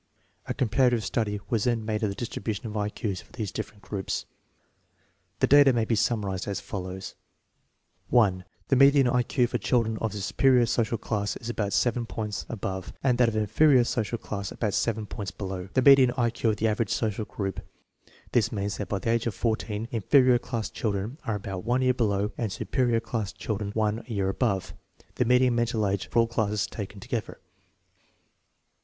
A 0.47 0.55
comparative 0.55 1.03
study 1.05 1.39
was 1.51 1.65
then 1.65 1.85
made 1.85 2.01
of 2.01 2.09
the 2.09 2.15
distribution 2.15 2.65
of 2.65 2.75
I 2.75 2.89
Q's 2.89 3.21
for 3.21 3.31
these 3.33 3.51
different 3.51 3.83
groups. 3.83 4.25
1 5.39 5.41
The 5.41 5.45
data 5.47 5.73
may 5.73 5.85
be 5.85 5.93
summarized 5.93 6.47
as 6.47 6.59
follows: 6.59 7.13
1. 8.09 8.43
The 8.69 8.75
median 8.75 9.07
I 9.07 9.21
Q 9.21 9.45
for 9.45 9.59
children 9.59 9.99
of 9.99 10.11
the 10.11 10.17
superior 10.17 10.65
social 10.65 10.97
class 10.97 11.35
is 11.37 11.51
about 11.51 11.71
7 11.71 12.07
points 12.07 12.47
above, 12.49 12.93
and 13.03 13.19
that 13.19 13.27
of 13.27 13.35
the 13.35 13.41
inferior 13.41 13.83
social 13.83 14.17
class 14.17 14.51
about 14.51 14.73
7 14.73 15.05
points 15.05 15.29
below, 15.29 15.69
the 15.75 15.83
median 15.83 16.09
I 16.17 16.31
Q 16.31 16.49
of 16.49 16.57
the 16.57 16.67
average 16.67 16.89
social 16.89 17.25
group. 17.25 17.59
This 18.31 18.51
means 18.51 18.77
that 18.77 18.89
by 18.89 18.97
the 18.97 19.11
age 19.11 19.27
of 19.27 19.35
14 19.35 19.87
inferior 19.91 20.39
class 20.39 20.71
children 20.71 21.19
are 21.25 21.35
about 21.35 21.63
one 21.63 21.83
year 21.83 21.93
below, 21.93 22.31
and 22.39 22.51
superior 22.51 23.01
class 23.01 23.31
children 23.31 23.69
one 23.75 24.03
year 24.07 24.29
above, 24.29 24.73
the 25.17 25.25
median 25.25 25.53
mental 25.53 25.87
age 25.87 26.09
for 26.09 26.17
all 26.21 26.27
classes 26.27 26.65
taken 26.65 26.99
together. 26.99 27.39